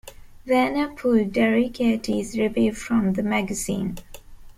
Wenner 0.47 0.97
pulled 0.97 1.31
DeRogatis' 1.31 2.35
review 2.35 2.73
from 2.73 3.13
the 3.13 3.21
magazine. 3.21 3.99